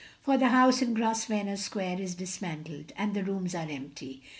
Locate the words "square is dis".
1.57-2.41